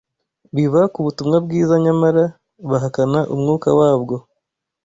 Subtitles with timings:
[0.55, 2.23] biva ku butumwa bwiza nyamara
[2.69, 4.15] bahakana umwuka wabwo